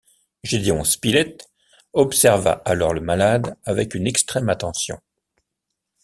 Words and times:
Gédéon 0.43 0.83
Spilett 0.83 1.45
observa 1.93 2.53
alors 2.65 2.91
le 2.95 3.01
malade 3.01 3.55
avec 3.65 3.93
une 3.93 4.07
extrême 4.07 4.49
attention. 4.49 4.99